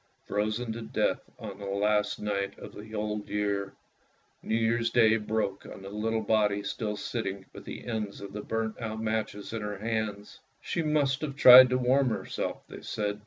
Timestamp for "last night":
1.67-2.57